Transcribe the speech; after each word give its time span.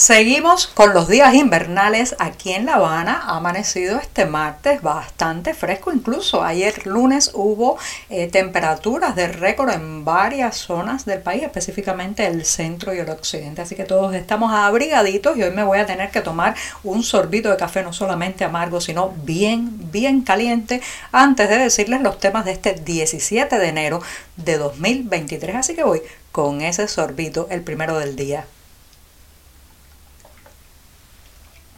Seguimos 0.00 0.66
con 0.66 0.94
los 0.94 1.08
días 1.08 1.34
invernales 1.34 2.16
aquí 2.18 2.52
en 2.52 2.64
La 2.64 2.76
Habana. 2.76 3.20
Ha 3.22 3.36
amanecido 3.36 3.98
este 3.98 4.24
martes 4.24 4.80
bastante 4.80 5.52
fresco. 5.52 5.92
Incluso 5.92 6.42
ayer 6.42 6.86
lunes 6.86 7.32
hubo 7.34 7.76
eh, 8.08 8.26
temperaturas 8.26 9.14
de 9.14 9.28
récord 9.28 9.68
en 9.68 10.06
varias 10.06 10.56
zonas 10.56 11.04
del 11.04 11.20
país, 11.20 11.42
específicamente 11.42 12.26
el 12.26 12.46
centro 12.46 12.94
y 12.94 12.98
el 12.98 13.10
occidente. 13.10 13.60
Así 13.60 13.74
que 13.74 13.84
todos 13.84 14.14
estamos 14.14 14.54
abrigaditos 14.54 15.36
y 15.36 15.42
hoy 15.42 15.50
me 15.50 15.64
voy 15.64 15.76
a 15.76 15.84
tener 15.84 16.10
que 16.10 16.22
tomar 16.22 16.54
un 16.82 17.02
sorbito 17.02 17.50
de 17.50 17.58
café 17.58 17.82
no 17.82 17.92
solamente 17.92 18.42
amargo, 18.42 18.80
sino 18.80 19.10
bien, 19.24 19.92
bien 19.92 20.22
caliente 20.22 20.80
antes 21.12 21.50
de 21.50 21.58
decirles 21.58 22.00
los 22.00 22.18
temas 22.18 22.46
de 22.46 22.52
este 22.52 22.72
17 22.72 23.58
de 23.58 23.68
enero 23.68 24.00
de 24.36 24.56
2023. 24.56 25.56
Así 25.56 25.74
que 25.74 25.84
voy 25.84 26.00
con 26.32 26.62
ese 26.62 26.88
sorbito 26.88 27.48
el 27.50 27.60
primero 27.60 27.98
del 27.98 28.16
día. 28.16 28.46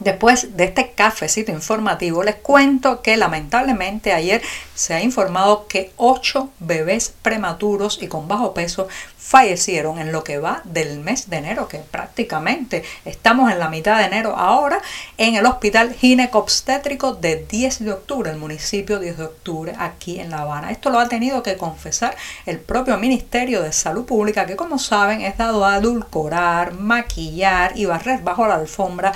Después 0.03 0.57
de 0.57 0.65
este 0.65 0.91
cafecito 0.91 1.53
informativo, 1.53 2.25
les 2.25 2.35
cuento 2.35 3.03
que 3.03 3.17
lamentablemente 3.17 4.13
ayer 4.13 4.43
se 4.75 4.95
ha 4.95 5.03
informado 5.03 5.69
que 5.69 5.93
ocho 5.97 6.51
bebés 6.59 7.15
prematuros 7.23 8.03
y 8.03 8.09
con 8.09 8.27
bajo 8.27 8.53
peso 8.53 8.89
fallecieron 9.17 10.01
en 10.01 10.11
lo 10.11 10.25
que 10.25 10.39
va 10.39 10.63
del 10.65 10.99
mes 10.99 11.31
de 11.31 11.37
enero, 11.37 11.69
que 11.69 11.79
prácticamente 11.79 12.83
estamos 13.05 13.53
en 13.53 13.61
la 13.61 13.69
mitad 13.69 13.99
de 13.99 14.07
enero 14.07 14.37
ahora, 14.37 14.83
en 15.17 15.37
el 15.37 15.47
Hospital 15.47 15.95
Ginecobstétrico 15.95 17.15
de 17.15 17.47
10 17.49 17.85
de 17.85 17.93
octubre, 17.93 18.31
el 18.33 18.39
municipio 18.39 18.99
10 18.99 19.19
de 19.19 19.25
octubre, 19.25 19.73
aquí 19.79 20.19
en 20.19 20.31
La 20.31 20.39
Habana. 20.39 20.73
Esto 20.73 20.91
lo 20.91 20.99
ha 20.99 21.09
tenido 21.09 21.45
que 21.45 21.57
confesar 21.57 22.17
el 22.45 22.59
propio 22.59 22.99
Ministerio 22.99 23.63
de 23.63 23.73
Salud 23.73 24.05
Pública, 24.05 24.47
que 24.47 24.57
como 24.57 24.81
saben 24.81 25.21
es 25.21 25.39
dado 25.39 25.65
a 25.65 25.75
adulcorar, 25.75 26.75
maquillar 26.75 27.73
y 27.77 27.85
barrer 27.85 28.23
bajo 28.23 28.49
la 28.49 28.57
alfombra 28.57 29.13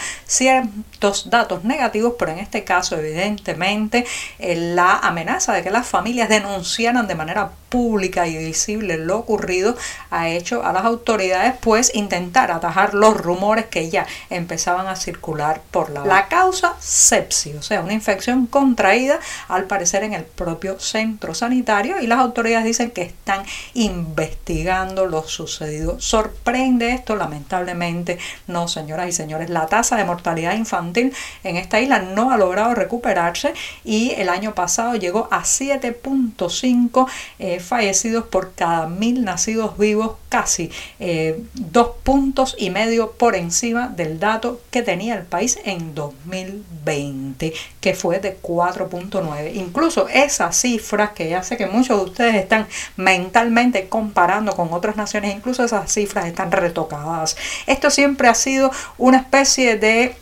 ciertos 0.90 1.30
datos 1.30 1.64
negativos, 1.64 2.14
pero 2.18 2.32
en 2.32 2.38
este 2.38 2.64
caso 2.64 2.96
evidentemente 2.96 4.06
eh, 4.38 4.56
la 4.56 4.98
amenaza 4.98 5.52
de 5.52 5.62
que 5.62 5.70
las 5.70 5.86
familias 5.86 6.28
denunciaran 6.28 7.06
de 7.06 7.14
manera 7.14 7.52
pública 7.68 8.26
y 8.26 8.36
visible 8.36 8.96
lo 8.96 9.18
ocurrido 9.18 9.76
ha 10.10 10.28
hecho 10.28 10.64
a 10.64 10.72
las 10.72 10.84
autoridades 10.84 11.54
pues 11.60 11.94
intentar 11.94 12.50
atajar 12.50 12.94
los 12.94 13.16
rumores 13.16 13.66
que 13.66 13.90
ya 13.90 14.06
empezaban 14.30 14.86
a 14.86 14.96
circular 14.96 15.62
por 15.70 15.90
la 15.90 16.04
La 16.04 16.28
causa 16.28 16.76
sepsis, 16.80 17.56
o 17.56 17.62
sea, 17.62 17.80
una 17.80 17.92
infección 17.92 18.46
contraída 18.46 19.18
al 19.48 19.64
parecer 19.64 20.04
en 20.04 20.12
el 20.12 20.24
propio 20.24 20.78
centro 20.78 21.34
sanitario 21.34 22.00
y 22.00 22.06
las 22.06 22.18
autoridades 22.18 22.64
dicen 22.64 22.90
que 22.90 23.02
están 23.02 23.44
investigando 23.74 25.06
lo 25.06 25.26
sucedido. 25.26 26.00
Sorprende 26.00 26.92
esto, 26.92 27.16
lamentablemente 27.16 28.18
no, 28.46 28.68
señoras 28.68 29.08
y 29.08 29.12
señores. 29.12 29.50
La 29.50 29.66
tasa 29.66 29.96
de 29.96 30.04
mortalidad 30.04 30.54
infantil 30.54 31.12
en 31.44 31.56
esta 31.56 31.80
isla 31.80 31.98
no 32.00 32.30
ha 32.30 32.36
logrado 32.36 32.74
recuperarse 32.74 33.54
y 33.84 34.12
el 34.12 34.28
año 34.28 34.54
pasado 34.54 34.94
llegó 34.96 35.28
a 35.30 35.42
7.5 35.42 37.06
eh, 37.38 37.55
fallecidos 37.60 38.26
por 38.26 38.52
cada 38.54 38.88
mil 38.88 39.24
nacidos 39.24 39.78
vivos, 39.78 40.16
casi 40.28 40.70
eh, 41.00 41.42
dos 41.54 41.90
puntos 42.02 42.54
y 42.58 42.70
medio 42.70 43.12
por 43.12 43.36
encima 43.36 43.88
del 43.88 44.18
dato 44.18 44.60
que 44.70 44.82
tenía 44.82 45.14
el 45.14 45.24
país 45.24 45.58
en 45.64 45.94
2020, 45.94 47.52
que 47.80 47.94
fue 47.94 48.20
de 48.20 48.38
4.9. 48.40 49.54
Incluso 49.54 50.08
esas 50.08 50.56
cifras, 50.56 51.10
que 51.10 51.28
ya 51.28 51.42
sé 51.42 51.56
que 51.56 51.66
muchos 51.66 51.98
de 51.98 52.04
ustedes 52.10 52.34
están 52.34 52.66
mentalmente 52.96 53.88
comparando 53.88 54.54
con 54.54 54.72
otras 54.72 54.96
naciones, 54.96 55.34
incluso 55.34 55.64
esas 55.64 55.92
cifras 55.92 56.26
están 56.26 56.52
retocadas. 56.52 57.36
Esto 57.66 57.90
siempre 57.90 58.28
ha 58.28 58.34
sido 58.34 58.70
una 58.98 59.18
especie 59.18 59.76
de 59.76 60.16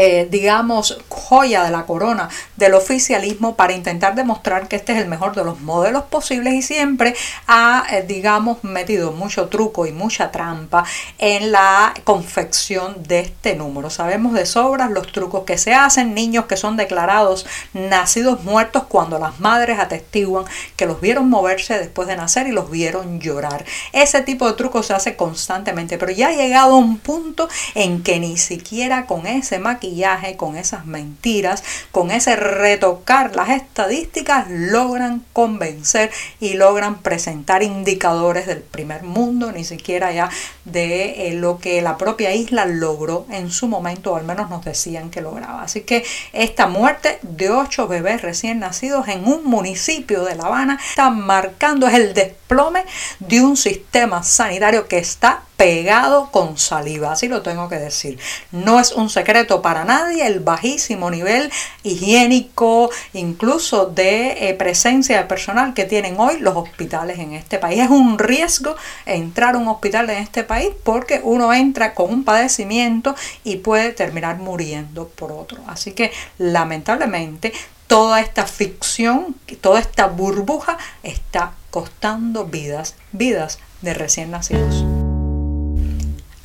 eh, 0.00 0.28
digamos, 0.30 0.96
joya 1.08 1.64
de 1.64 1.72
la 1.72 1.84
corona 1.84 2.28
del 2.54 2.74
oficialismo 2.74 3.56
para 3.56 3.72
intentar 3.72 4.14
demostrar 4.14 4.68
que 4.68 4.76
este 4.76 4.92
es 4.92 4.98
el 5.02 5.08
mejor 5.08 5.34
de 5.34 5.42
los 5.42 5.58
modelos 5.60 6.04
posibles 6.04 6.54
y 6.54 6.62
siempre 6.62 7.16
ha, 7.48 7.84
eh, 7.90 8.04
digamos, 8.06 8.62
metido 8.62 9.10
mucho 9.10 9.48
truco 9.48 9.86
y 9.86 9.92
mucha 9.92 10.30
trampa 10.30 10.84
en 11.18 11.50
la 11.50 11.94
confección 12.04 13.02
de 13.08 13.18
este 13.18 13.56
número. 13.56 13.90
Sabemos 13.90 14.34
de 14.34 14.46
sobras 14.46 14.92
los 14.92 15.10
trucos 15.10 15.42
que 15.42 15.58
se 15.58 15.74
hacen, 15.74 16.14
niños 16.14 16.44
que 16.44 16.56
son 16.56 16.76
declarados 16.76 17.44
nacidos 17.72 18.44
muertos 18.44 18.84
cuando 18.84 19.18
las 19.18 19.40
madres 19.40 19.80
atestiguan 19.80 20.44
que 20.76 20.86
los 20.86 21.00
vieron 21.00 21.28
moverse 21.28 21.76
después 21.76 22.06
de 22.06 22.14
nacer 22.14 22.46
y 22.46 22.52
los 22.52 22.70
vieron 22.70 23.18
llorar. 23.18 23.64
Ese 23.92 24.20
tipo 24.22 24.46
de 24.46 24.52
trucos 24.52 24.86
se 24.86 24.94
hace 24.94 25.16
constantemente, 25.16 25.98
pero 25.98 26.12
ya 26.12 26.28
ha 26.28 26.32
llegado 26.32 26.76
un 26.76 26.98
punto 26.98 27.48
en 27.74 28.04
que 28.04 28.20
ni 28.20 28.36
siquiera 28.36 29.06
con 29.06 29.26
ese 29.26 29.58
maquillaje, 29.58 29.87
con 30.36 30.56
esas 30.56 30.86
mentiras, 30.86 31.62
con 31.90 32.10
ese 32.10 32.36
retocar 32.36 33.34
las 33.34 33.50
estadísticas, 33.50 34.46
logran 34.48 35.24
convencer 35.32 36.10
y 36.40 36.54
logran 36.54 36.98
presentar 36.98 37.62
indicadores 37.62 38.46
del 38.46 38.60
primer 38.60 39.02
mundo, 39.02 39.52
ni 39.52 39.64
siquiera 39.64 40.12
ya 40.12 40.30
de 40.64 41.28
eh, 41.28 41.34
lo 41.34 41.58
que 41.58 41.82
la 41.82 41.96
propia 41.96 42.34
isla 42.34 42.64
logró 42.66 43.26
en 43.30 43.50
su 43.50 43.68
momento, 43.68 44.12
o 44.12 44.16
al 44.16 44.24
menos 44.24 44.50
nos 44.50 44.64
decían 44.64 45.10
que 45.10 45.20
lograba. 45.20 45.62
Así 45.62 45.82
que 45.82 46.04
esta 46.32 46.66
muerte 46.66 47.18
de 47.22 47.50
ocho 47.50 47.88
bebés 47.88 48.22
recién 48.22 48.60
nacidos 48.60 49.08
en 49.08 49.26
un 49.26 49.44
municipio 49.44 50.24
de 50.24 50.34
La 50.34 50.44
Habana 50.44 50.78
está 50.90 51.10
marcando 51.10 51.88
el 51.88 52.14
desplome 52.14 52.84
de 53.20 53.40
un 53.40 53.56
sistema 53.56 54.22
sanitario 54.22 54.86
que 54.86 54.98
está 54.98 55.42
pegado 55.58 56.30
con 56.30 56.56
saliva, 56.56 57.10
así 57.10 57.26
lo 57.26 57.42
tengo 57.42 57.68
que 57.68 57.80
decir. 57.80 58.16
No 58.52 58.78
es 58.78 58.92
un 58.92 59.10
secreto 59.10 59.60
para 59.60 59.84
nadie 59.84 60.24
el 60.24 60.38
bajísimo 60.38 61.10
nivel 61.10 61.50
higiénico, 61.82 62.90
incluso 63.12 63.86
de 63.86 64.48
eh, 64.48 64.54
presencia 64.54 65.18
de 65.18 65.24
personal 65.24 65.74
que 65.74 65.84
tienen 65.84 66.18
hoy 66.20 66.38
los 66.38 66.54
hospitales 66.54 67.18
en 67.18 67.32
este 67.32 67.58
país. 67.58 67.80
Es 67.80 67.90
un 67.90 68.20
riesgo 68.20 68.76
entrar 69.04 69.56
a 69.56 69.58
un 69.58 69.66
hospital 69.66 70.08
en 70.10 70.18
este 70.18 70.44
país 70.44 70.70
porque 70.84 71.20
uno 71.24 71.52
entra 71.52 71.92
con 71.92 72.10
un 72.10 72.22
padecimiento 72.22 73.16
y 73.42 73.56
puede 73.56 73.90
terminar 73.90 74.36
muriendo 74.36 75.08
por 75.08 75.32
otro. 75.32 75.58
Así 75.66 75.90
que 75.90 76.12
lamentablemente 76.38 77.52
toda 77.88 78.20
esta 78.20 78.46
ficción, 78.46 79.34
toda 79.60 79.80
esta 79.80 80.06
burbuja 80.06 80.78
está 81.02 81.54
costando 81.70 82.44
vidas, 82.44 82.94
vidas 83.10 83.58
de 83.82 83.94
recién 83.94 84.30
nacidos. 84.30 84.87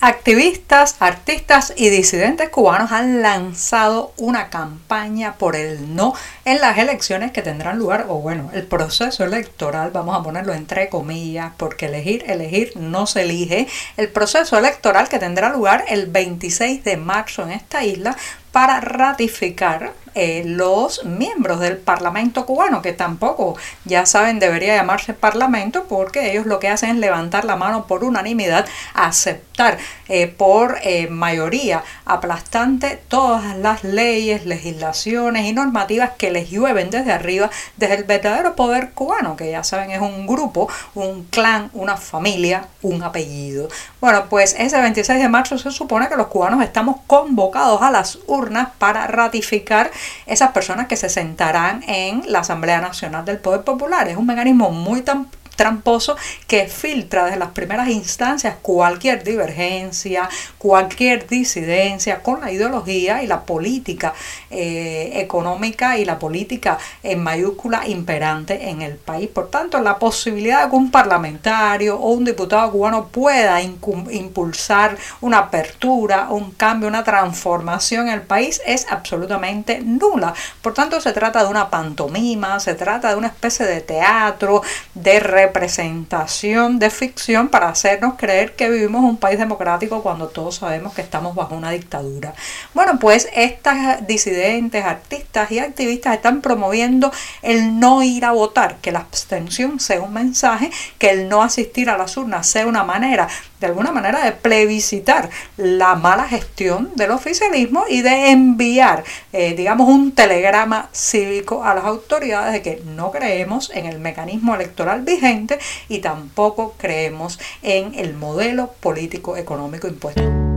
Activistas, 0.05 0.97
artistas 0.99 1.71
y 1.77 1.87
disidentes 1.87 2.49
cubanos 2.49 2.91
han 2.91 3.21
lanzado 3.21 4.11
una 4.17 4.49
campaña 4.49 5.35
por 5.37 5.55
el 5.55 5.95
no 5.95 6.13
en 6.43 6.59
las 6.59 6.77
elecciones 6.77 7.31
que 7.31 7.41
tendrán 7.41 7.79
lugar, 7.79 8.07
o 8.09 8.15
bueno, 8.15 8.51
el 8.53 8.63
proceso 8.63 9.23
electoral, 9.23 9.91
vamos 9.91 10.19
a 10.19 10.21
ponerlo 10.21 10.53
entre 10.53 10.89
comillas, 10.89 11.53
porque 11.55 11.85
elegir, 11.85 12.25
elegir 12.27 12.73
no 12.75 13.07
se 13.07 13.21
elige, 13.21 13.65
el 13.95 14.09
proceso 14.09 14.57
electoral 14.57 15.07
que 15.07 15.19
tendrá 15.19 15.47
lugar 15.47 15.85
el 15.87 16.07
26 16.07 16.83
de 16.83 16.97
marzo 16.97 17.43
en 17.43 17.51
esta 17.51 17.85
isla 17.85 18.17
para 18.51 18.81
ratificar 18.81 19.93
eh, 20.15 20.43
los 20.45 21.05
miembros 21.05 21.59
del 21.59 21.77
Parlamento 21.77 22.45
cubano, 22.45 22.81
que 22.81 22.93
tampoco, 22.93 23.55
ya 23.85 24.05
saben, 24.05 24.39
debería 24.39 24.75
llamarse 24.75 25.13
Parlamento 25.13 25.85
porque 25.89 26.31
ellos 26.31 26.45
lo 26.45 26.59
que 26.59 26.69
hacen 26.69 26.91
es 26.91 26.97
levantar 26.97 27.45
la 27.45 27.55
mano 27.55 27.87
por 27.87 28.03
unanimidad, 28.03 28.65
aceptar 28.93 29.77
eh, 30.09 30.27
por 30.27 30.77
eh, 30.83 31.07
mayoría 31.07 31.83
aplastante 32.05 33.01
todas 33.07 33.55
las 33.57 33.83
leyes, 33.83 34.45
legislaciones 34.45 35.45
y 35.45 35.53
normativas 35.53 36.11
que 36.17 36.31
les 36.31 36.49
llueven 36.49 36.89
desde 36.89 37.11
arriba, 37.11 37.49
desde 37.77 37.95
el 37.95 38.03
verdadero 38.03 38.55
poder 38.55 38.91
cubano, 38.91 39.35
que 39.35 39.51
ya 39.51 39.63
saben 39.63 39.91
es 39.91 40.01
un 40.01 40.27
grupo, 40.27 40.67
un 40.95 41.23
clan, 41.25 41.69
una 41.73 41.97
familia, 41.97 42.67
un 42.81 43.03
apellido. 43.03 43.67
Bueno, 44.01 44.25
pues 44.29 44.55
ese 44.57 44.79
26 44.79 45.19
de 45.19 45.29
marzo 45.29 45.57
se 45.57 45.71
supone 45.71 46.09
que 46.09 46.15
los 46.15 46.27
cubanos 46.27 46.63
estamos 46.63 46.97
convocados 47.07 47.81
a 47.81 47.91
las 47.91 48.19
urnas 48.27 48.69
para 48.77 49.07
ratificar 49.07 49.91
esas 50.25 50.51
personas 50.51 50.87
que 50.87 50.95
se 50.95 51.09
sentarán 51.09 51.83
en 51.87 52.23
la 52.27 52.39
Asamblea 52.39 52.81
Nacional 52.81 53.25
del 53.25 53.37
Poder 53.37 53.61
Popular. 53.61 54.07
Es 54.07 54.17
un 54.17 54.25
mecanismo 54.25 54.71
muy 54.71 55.01
tan 55.01 55.27
tramposo 55.55 56.15
que 56.47 56.67
filtra 56.67 57.25
desde 57.25 57.39
las 57.39 57.49
primeras 57.49 57.87
instancias 57.89 58.55
cualquier 58.61 59.23
divergencia, 59.23 60.29
cualquier 60.57 61.27
disidencia 61.27 62.21
con 62.21 62.41
la 62.41 62.51
ideología 62.51 63.23
y 63.23 63.27
la 63.27 63.41
política 63.41 64.13
eh, 64.49 65.11
económica 65.15 65.97
y 65.97 66.05
la 66.05 66.19
política 66.19 66.77
en 67.01 67.23
mayúscula 67.23 67.87
imperante 67.87 68.69
en 68.69 68.81
el 68.81 68.95
país. 68.95 69.29
Por 69.29 69.49
tanto, 69.49 69.79
la 69.79 69.99
posibilidad 69.99 70.63
de 70.63 70.69
que 70.69 70.75
un 70.75 70.91
parlamentario 70.91 71.97
o 71.97 72.09
un 72.11 72.25
diputado 72.25 72.71
cubano 72.71 73.07
pueda 73.07 73.61
impulsar 73.61 74.97
una 75.21 75.39
apertura, 75.39 76.27
un 76.29 76.51
cambio, 76.51 76.87
una 76.87 77.03
transformación 77.03 78.07
en 78.07 78.15
el 78.15 78.21
país 78.21 78.61
es 78.65 78.87
absolutamente 78.89 79.81
nula. 79.81 80.33
Por 80.61 80.73
tanto, 80.73 80.99
se 81.01 81.13
trata 81.13 81.43
de 81.43 81.49
una 81.49 81.69
pantomima, 81.69 82.59
se 82.59 82.73
trata 82.75 83.09
de 83.09 83.15
una 83.15 83.27
especie 83.27 83.65
de 83.65 83.81
teatro, 83.81 84.61
de 84.93 85.19
representación, 85.43 86.79
de 86.79 86.89
ficción 86.89 87.49
para 87.49 87.69
hacernos 87.69 88.13
creer 88.17 88.55
que 88.55 88.69
vivimos 88.69 89.03
un 89.03 89.17
país 89.17 89.37
democrático 89.37 90.01
cuando 90.01 90.27
todos 90.27 90.55
sabemos 90.55 90.93
que 90.93 91.01
estamos 91.01 91.35
bajo 91.35 91.55
una 91.55 91.71
dictadura. 91.71 92.33
Bueno, 92.73 92.97
pues 92.99 93.27
estas 93.35 94.07
disidentes, 94.07 94.85
artistas 94.85 95.51
y 95.51 95.59
activistas 95.59 96.15
están 96.15 96.41
promoviendo 96.41 97.11
el 97.41 97.79
no 97.79 98.03
ir 98.03 98.23
a 98.25 98.31
votar, 98.31 98.77
que 98.77 98.91
la 98.91 98.99
abstención 98.99 99.79
sea 99.79 100.01
un 100.01 100.13
mensaje, 100.13 100.71
que 100.97 101.09
el 101.09 101.27
no 101.27 101.43
asistir 101.43 101.89
a 101.89 101.97
las 101.97 102.15
urnas 102.15 102.47
sea 102.47 102.65
una 102.65 102.83
manera 102.83 103.27
de 103.63 103.67
alguna 103.67 103.93
manera 103.93 104.25
de 104.25 104.33
plebiscitar 104.33 105.29
la 105.55 105.95
mala 105.95 106.27
gestión 106.27 106.91
del 106.95 107.11
oficialismo 107.11 107.85
y 107.87 108.01
de 108.01 108.31
enviar, 108.31 109.05
eh, 109.31 109.53
digamos, 109.55 109.87
un 109.87 110.11
telegrama 110.11 110.89
cívico 110.91 111.63
a 111.63 111.73
las 111.73 111.85
autoridades 111.85 112.51
de 112.51 112.61
que 112.61 112.81
no 112.85 113.11
creemos 113.11 113.71
en 113.73 113.85
el 113.85 113.99
mecanismo 113.99 114.53
electoral 114.53 115.03
vigente 115.03 115.59
y 115.87 115.99
tampoco 115.99 116.75
creemos 116.77 117.39
en 117.61 117.95
el 117.95 118.15
modelo 118.15 118.73
político 118.81 119.37
económico 119.37 119.87
impuesto. 119.87 120.52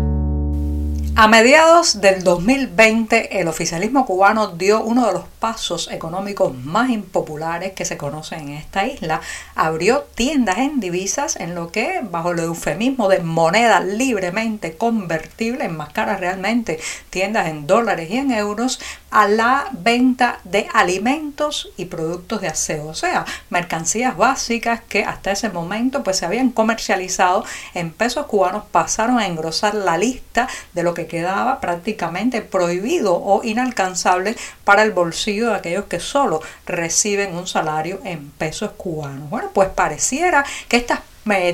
A 1.18 1.28
mediados 1.28 2.02
del 2.02 2.22
2020, 2.24 3.40
el 3.40 3.48
oficialismo 3.48 4.04
cubano 4.04 4.48
dio 4.48 4.82
uno 4.82 5.06
de 5.06 5.14
los 5.14 5.24
pasos 5.38 5.88
económicos 5.90 6.54
más 6.54 6.90
impopulares 6.90 7.72
que 7.72 7.86
se 7.86 7.96
conocen 7.96 8.50
en 8.50 8.56
esta 8.56 8.86
isla. 8.86 9.22
Abrió 9.54 10.04
tiendas 10.14 10.58
en 10.58 10.78
divisas 10.78 11.36
en 11.36 11.54
lo 11.54 11.72
que, 11.72 12.02
bajo 12.02 12.32
el 12.32 12.40
eufemismo 12.40 13.08
de 13.08 13.20
moneda 13.20 13.80
libremente 13.80 14.76
convertible, 14.76 15.64
en 15.64 15.78
más 15.78 15.94
caras 15.94 16.20
realmente, 16.20 16.78
tiendas 17.08 17.48
en 17.48 17.66
dólares 17.66 18.10
y 18.10 18.18
en 18.18 18.30
euros, 18.30 18.78
a 19.10 19.26
la 19.26 19.68
venta 19.72 20.40
de 20.44 20.68
alimentos 20.74 21.70
y 21.78 21.86
productos 21.86 22.42
de 22.42 22.48
aseo, 22.48 22.88
o 22.88 22.94
sea, 22.94 23.24
mercancías 23.48 24.14
básicas 24.14 24.82
que 24.86 25.04
hasta 25.04 25.30
ese 25.30 25.48
momento 25.48 26.02
pues 26.02 26.18
se 26.18 26.26
habían 26.26 26.50
comercializado 26.50 27.42
en 27.72 27.92
pesos 27.92 28.26
cubanos, 28.26 28.64
pasaron 28.70 29.18
a 29.18 29.26
engrosar 29.26 29.74
la 29.74 29.96
lista 29.96 30.48
de 30.74 30.82
lo 30.82 30.92
que 30.92 31.05
quedaba 31.06 31.60
prácticamente 31.60 32.42
prohibido 32.42 33.14
o 33.14 33.42
inalcanzable 33.44 34.36
para 34.64 34.82
el 34.82 34.92
bolsillo 34.92 35.50
de 35.50 35.56
aquellos 35.56 35.86
que 35.86 36.00
solo 36.00 36.40
reciben 36.66 37.34
un 37.34 37.46
salario 37.46 38.00
en 38.04 38.30
pesos 38.30 38.72
cubanos. 38.76 39.30
Bueno, 39.30 39.50
pues 39.52 39.68
pareciera 39.68 40.44
que 40.68 40.76
estas 40.76 41.00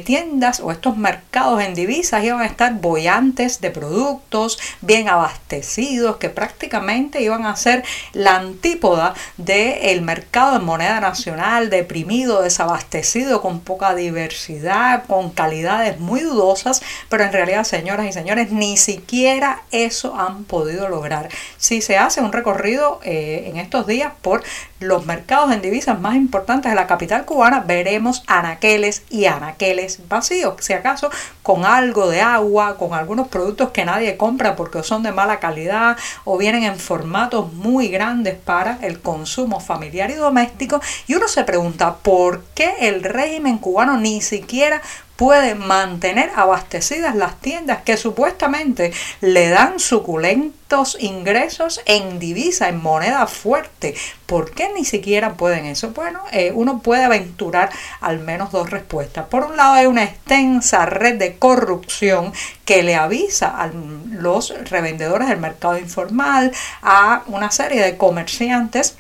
tiendas 0.04 0.60
o 0.60 0.70
estos 0.70 0.98
mercados 0.98 1.62
en 1.62 1.74
divisas 1.74 2.22
iban 2.22 2.42
a 2.42 2.46
estar 2.46 2.74
boyantes 2.74 3.60
de 3.62 3.70
productos, 3.70 4.58
bien 4.82 5.08
abastecidos, 5.08 6.16
que 6.16 6.28
prácticamente 6.28 7.22
iban 7.22 7.46
a 7.46 7.56
ser 7.56 7.82
la 8.12 8.36
antípoda 8.36 9.14
del 9.38 10.02
mercado 10.02 10.58
de 10.58 10.64
moneda 10.64 11.00
nacional, 11.00 11.70
deprimido, 11.70 12.42
desabastecido, 12.42 13.40
con 13.40 13.60
poca 13.60 13.94
diversidad, 13.94 15.04
con 15.06 15.30
calidades 15.30 15.98
muy 15.98 16.20
dudosas, 16.20 16.82
pero 17.08 17.24
en 17.24 17.32
realidad, 17.32 17.64
señoras 17.64 18.06
y 18.06 18.12
señores, 18.12 18.52
ni 18.52 18.76
siquiera 18.76 19.62
eso 19.70 20.14
han 20.14 20.44
podido 20.44 20.88
lograr. 20.90 21.30
Si 21.56 21.80
se 21.80 21.96
hace 21.96 22.20
un 22.20 22.32
recorrido 22.32 23.00
eh, 23.04 23.44
en 23.46 23.56
estos 23.56 23.86
días 23.86 24.12
por 24.20 24.42
los 24.80 25.06
mercados 25.06 25.52
en 25.52 25.62
divisas 25.62 25.98
más 25.98 26.16
importantes 26.16 26.70
de 26.70 26.76
la 26.76 26.86
capital 26.86 27.24
cubana, 27.24 27.60
veremos 27.60 28.22
anaqueles 28.26 29.04
y 29.08 29.26
anaqueles 29.26 29.61
vacíos, 30.08 30.54
si 30.60 30.72
acaso 30.72 31.10
con 31.42 31.64
algo 31.64 32.08
de 32.08 32.20
agua, 32.20 32.76
con 32.76 32.94
algunos 32.94 33.28
productos 33.28 33.70
que 33.70 33.84
nadie 33.84 34.16
compra 34.16 34.56
porque 34.56 34.82
son 34.82 35.02
de 35.02 35.12
mala 35.12 35.40
calidad 35.40 35.96
o 36.24 36.38
vienen 36.38 36.64
en 36.64 36.78
formatos 36.78 37.52
muy 37.52 37.88
grandes 37.88 38.36
para 38.36 38.78
el 38.82 39.00
consumo 39.00 39.60
familiar 39.60 40.10
y 40.10 40.14
doméstico. 40.14 40.80
Y 41.06 41.14
uno 41.14 41.28
se 41.28 41.44
pregunta, 41.44 41.96
¿por 41.96 42.44
qué 42.54 42.74
el 42.80 43.02
régimen 43.02 43.58
cubano 43.58 43.96
ni 43.96 44.20
siquiera 44.20 44.82
puede 45.16 45.54
mantener 45.54 46.30
abastecidas 46.34 47.14
las 47.14 47.40
tiendas 47.40 47.82
que 47.82 47.96
supuestamente 47.96 48.92
le 49.20 49.48
dan 49.50 49.78
suculentos 49.78 50.96
ingresos 51.00 51.80
en 51.84 52.18
divisa, 52.18 52.68
en 52.68 52.82
moneda 52.82 53.26
fuerte. 53.26 53.94
¿Por 54.26 54.52
qué 54.52 54.70
ni 54.74 54.84
siquiera 54.84 55.34
pueden 55.34 55.66
eso? 55.66 55.90
Bueno, 55.90 56.20
eh, 56.32 56.52
uno 56.54 56.80
puede 56.80 57.04
aventurar 57.04 57.70
al 58.00 58.20
menos 58.20 58.52
dos 58.52 58.70
respuestas. 58.70 59.26
Por 59.26 59.44
un 59.44 59.56
lado 59.56 59.74
hay 59.74 59.86
una 59.86 60.04
extensa 60.04 60.86
red 60.86 61.18
de 61.18 61.36
corrupción 61.36 62.32
que 62.64 62.82
le 62.82 62.94
avisa 62.94 63.48
a 63.48 63.70
los 64.10 64.54
revendedores 64.70 65.28
del 65.28 65.38
mercado 65.38 65.78
informal, 65.78 66.52
a 66.80 67.22
una 67.26 67.50
serie 67.50 67.82
de 67.82 67.96
comerciantes 67.96 68.96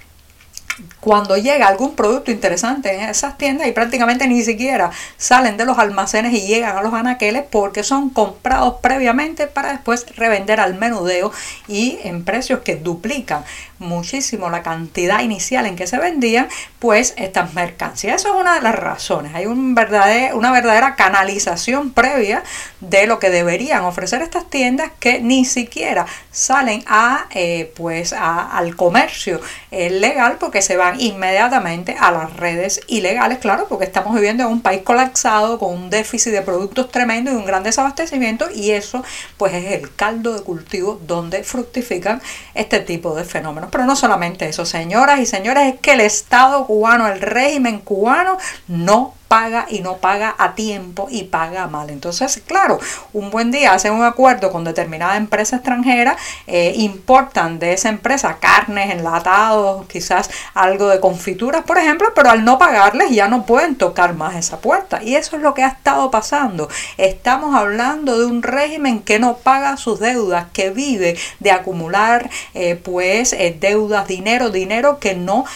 cuando 1.00 1.36
llega 1.36 1.66
algún 1.66 1.94
producto 1.94 2.30
interesante 2.30 2.94
en 2.94 3.08
esas 3.08 3.36
tiendas 3.36 3.66
y 3.66 3.72
prácticamente 3.72 4.26
ni 4.26 4.42
siquiera 4.42 4.90
salen 5.16 5.56
de 5.56 5.64
los 5.64 5.78
almacenes 5.78 6.32
y 6.32 6.46
llegan 6.46 6.76
a 6.76 6.82
los 6.82 6.94
anaqueles 6.94 7.44
porque 7.50 7.82
son 7.82 8.10
comprados 8.10 8.76
previamente 8.80 9.46
para 9.46 9.72
después 9.72 10.06
revender 10.16 10.60
al 10.60 10.74
menudeo 10.74 11.32
y 11.68 11.98
en 12.04 12.24
precios 12.24 12.60
que 12.60 12.76
duplican 12.76 13.44
muchísimo 13.78 14.48
la 14.48 14.62
cantidad 14.62 15.20
inicial 15.20 15.66
en 15.66 15.76
que 15.76 15.88
se 15.88 15.98
vendían 15.98 16.48
pues 16.78 17.14
estas 17.16 17.52
mercancías. 17.52 18.20
Eso 18.20 18.34
es 18.34 18.40
una 18.40 18.54
de 18.54 18.62
las 18.62 18.74
razones. 18.74 19.34
Hay 19.34 19.46
una 19.46 20.52
verdadera 20.52 20.94
canalización 20.94 21.90
previa 21.90 22.44
de 22.80 23.06
lo 23.06 23.18
que 23.18 23.30
deberían 23.30 23.82
ofrecer 23.84 24.22
estas 24.22 24.48
tiendas 24.48 24.92
que 25.00 25.20
ni 25.20 25.44
siquiera 25.44 26.06
salen 26.30 26.84
a 26.86 27.26
eh, 27.30 27.72
pues 27.76 28.12
al 28.12 28.76
comercio 28.76 29.40
legal 29.70 30.36
porque 30.38 30.61
se 30.62 30.76
van 30.76 31.00
inmediatamente 31.00 31.96
a 31.98 32.10
las 32.10 32.36
redes 32.36 32.80
ilegales, 32.86 33.38
claro, 33.38 33.66
porque 33.68 33.84
estamos 33.84 34.14
viviendo 34.14 34.44
en 34.44 34.50
un 34.50 34.62
país 34.62 34.82
colapsado 34.82 35.58
con 35.58 35.74
un 35.74 35.90
déficit 35.90 36.32
de 36.32 36.42
productos 36.42 36.90
tremendo 36.90 37.30
y 37.30 37.34
un 37.34 37.44
gran 37.44 37.62
desabastecimiento 37.62 38.46
y 38.54 38.70
eso 38.70 39.04
pues 39.36 39.52
es 39.54 39.72
el 39.72 39.94
caldo 39.94 40.34
de 40.34 40.42
cultivo 40.42 41.00
donde 41.06 41.44
fructifican 41.44 42.22
este 42.54 42.80
tipo 42.80 43.14
de 43.14 43.24
fenómenos. 43.24 43.70
Pero 43.70 43.84
no 43.84 43.96
solamente 43.96 44.48
eso, 44.48 44.64
señoras 44.64 45.20
y 45.20 45.26
señores, 45.26 45.74
es 45.74 45.80
que 45.80 45.92
el 45.92 46.00
Estado 46.00 46.66
cubano, 46.66 47.06
el 47.08 47.20
régimen 47.20 47.80
cubano 47.80 48.38
no 48.68 49.14
paga 49.32 49.64
y 49.70 49.80
no 49.80 49.96
paga 49.96 50.34
a 50.36 50.54
tiempo 50.54 51.08
y 51.10 51.22
paga 51.22 51.66
mal. 51.66 51.88
Entonces, 51.88 52.42
claro, 52.46 52.78
un 53.14 53.30
buen 53.30 53.50
día 53.50 53.72
hacen 53.72 53.94
un 53.94 54.04
acuerdo 54.04 54.52
con 54.52 54.62
determinada 54.62 55.16
empresa 55.16 55.56
extranjera, 55.56 56.18
eh, 56.46 56.74
importan 56.76 57.58
de 57.58 57.72
esa 57.72 57.88
empresa 57.88 58.36
carnes, 58.40 58.90
enlatados, 58.90 59.86
quizás 59.86 60.28
algo 60.52 60.88
de 60.88 61.00
confituras, 61.00 61.64
por 61.64 61.78
ejemplo, 61.78 62.08
pero 62.14 62.28
al 62.28 62.44
no 62.44 62.58
pagarles 62.58 63.10
ya 63.10 63.26
no 63.26 63.46
pueden 63.46 63.76
tocar 63.76 64.12
más 64.12 64.34
esa 64.34 64.58
puerta. 64.58 65.02
Y 65.02 65.14
eso 65.16 65.36
es 65.36 65.40
lo 65.42 65.54
que 65.54 65.62
ha 65.62 65.68
estado 65.68 66.10
pasando. 66.10 66.68
Estamos 66.98 67.54
hablando 67.54 68.18
de 68.18 68.26
un 68.26 68.42
régimen 68.42 69.00
que 69.00 69.18
no 69.18 69.38
paga 69.38 69.78
sus 69.78 69.98
deudas, 69.98 70.48
que 70.52 70.68
vive 70.68 71.16
de 71.40 71.52
acumular 71.52 72.28
eh, 72.52 72.76
pues 72.76 73.32
eh, 73.32 73.56
deudas, 73.58 74.06
dinero, 74.06 74.50
dinero 74.50 74.98
que 74.98 75.14
no 75.14 75.46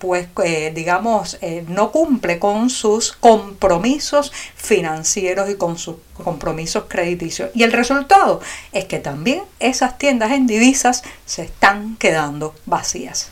pues 0.00 0.26
digamos 0.74 1.38
no 1.68 1.92
cumple 1.92 2.38
con 2.40 2.70
sus 2.70 3.12
compromisos 3.20 4.32
financieros 4.56 5.48
y 5.50 5.54
con 5.54 5.78
sus 5.78 5.96
compromisos 6.14 6.84
crediticios. 6.88 7.50
Y 7.54 7.62
el 7.62 7.72
resultado 7.72 8.40
es 8.72 8.86
que 8.86 8.98
también 8.98 9.42
esas 9.60 9.98
tiendas 9.98 10.32
en 10.32 10.46
divisas 10.46 11.02
se 11.26 11.42
están 11.42 11.96
quedando 11.96 12.54
vacías. 12.66 13.30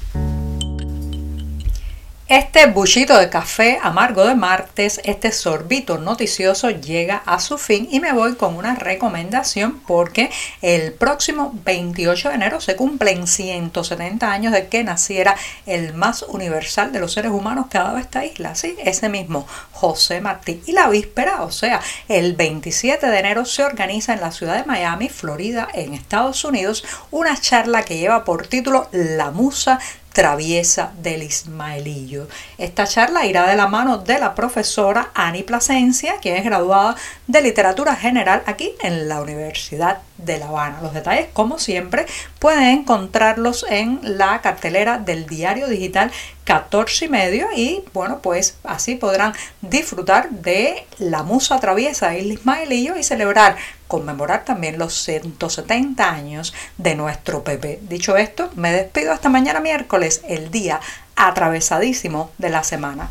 Este 2.29 2.67
buchito 2.67 3.17
de 3.17 3.31
café 3.31 3.79
amargo 3.83 4.27
de 4.27 4.35
martes, 4.35 5.01
este 5.05 5.33
sorbito 5.33 5.97
noticioso 5.97 6.69
llega 6.69 7.23
a 7.25 7.41
su 7.41 7.57
fin 7.57 7.89
y 7.91 8.01
me 8.01 8.13
voy 8.13 8.35
con 8.35 8.55
una 8.55 8.75
recomendación 8.75 9.81
porque 9.87 10.29
el 10.61 10.93
próximo 10.93 11.59
28 11.65 12.29
de 12.29 12.35
enero 12.35 12.61
se 12.61 12.77
cumplen 12.77 13.27
170 13.27 14.31
años 14.31 14.53
de 14.53 14.69
que 14.69 14.85
naciera 14.85 15.37
el 15.65 15.95
más 15.95 16.21
universal 16.21 16.93
de 16.93 17.01
los 17.01 17.15
seres 17.15 17.33
humanos 17.33 17.69
que 17.71 17.79
ha 17.79 17.85
dado 17.85 17.97
esta 17.97 18.27
isla, 18.27 18.55
sí, 18.55 18.77
ese 18.85 19.09
mismo 19.09 19.47
José 19.73 20.21
Martí. 20.21 20.61
Y 20.67 20.73
la 20.73 20.91
víspera, 20.91 21.45
o 21.45 21.51
sea, 21.51 21.81
el 22.09 22.37
27 22.37 23.07
de 23.07 23.19
enero 23.19 23.47
se 23.47 23.65
organiza 23.65 24.13
en 24.13 24.21
la 24.21 24.33
ciudad 24.33 24.59
de 24.59 24.67
Miami, 24.67 25.09
Florida, 25.09 25.67
en 25.73 25.95
Estados 25.95 26.45
Unidos, 26.45 26.85
una 27.11 27.41
charla 27.41 27.85
que 27.85 27.97
lleva 27.97 28.27
por 28.27 28.49
título 28.49 28.91
La 28.93 29.31
Musa 29.31 29.79
traviesa 30.13 30.93
del 31.01 31.23
Ismaelillo. 31.23 32.29
Esta 32.59 32.87
charla 32.87 33.27
irá 33.27 33.47
de 33.49 33.57
la 33.57 33.69
mano 33.69 33.99
de 33.99 34.19
la 34.19 34.35
profesora 34.35 35.11
Ani 35.15 35.43
Plasencia, 35.43 36.17
quien 36.21 36.37
es 36.37 36.45
graduada 36.45 36.97
de 37.27 37.43
Literatura 37.43 37.95
General 37.95 38.43
aquí 38.47 38.75
en 38.81 39.09
la 39.09 39.21
Universidad 39.21 39.99
de 40.19 40.39
La 40.39 40.49
Habana. 40.49 40.81
Los 40.83 40.95
detalles, 40.95 41.29
como 41.33 41.59
siempre, 41.59 42.07
pueden 42.39 42.65
encontrarlos 42.65 43.65
en 43.69 44.01
la 44.03 44.41
cartelera 44.41 44.99
del 44.99 45.27
diario 45.27 45.69
digital 45.69 46.11
14 46.45 47.05
y 47.05 47.09
medio 47.09 47.47
y 47.55 47.85
bueno 47.93 48.21
pues 48.23 48.57
así 48.65 48.95
podrán 48.95 49.35
disfrutar 49.61 50.31
de 50.31 50.87
la 50.99 51.23
musa 51.23 51.61
traviesa 51.61 52.09
del 52.11 52.33
Ismaelillo 52.33 52.97
y 52.97 53.03
celebrar 53.03 53.57
conmemorar 53.87 54.45
también 54.45 54.79
los 54.79 54.95
170 55.03 56.09
años 56.09 56.55
de 56.77 56.95
nuestro 56.95 57.43
Pepe. 57.43 57.81
Dicho 57.83 58.17
esto, 58.17 58.51
me 58.55 58.73
despido 58.73 59.13
hasta 59.13 59.29
mañana 59.29 59.61
miércoles, 59.61 60.23
el 60.29 60.51
día 60.51 60.81
atravesadísimo 61.17 62.31
de 62.39 62.51
la 62.51 62.65
semana. 62.65 63.11